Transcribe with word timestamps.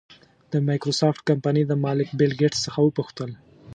د 0.51 0.53
مایکروسافټ 0.67 1.19
کمپنۍ 1.29 1.63
د 1.67 1.73
مالک 1.85 2.09
بېل 2.17 2.33
ګېټس 2.39 2.59
څخه 2.65 2.79
وپوښتل. 2.81 3.29